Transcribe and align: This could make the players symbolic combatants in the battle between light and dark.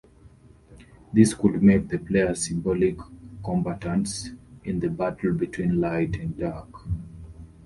This 1.13 1.35
could 1.35 1.61
make 1.61 1.87
the 1.89 1.99
players 1.99 2.47
symbolic 2.47 2.97
combatants 3.45 4.31
in 4.63 4.79
the 4.79 4.89
battle 4.89 5.31
between 5.33 5.79
light 5.79 6.15
and 6.15 6.35
dark. 6.35 6.69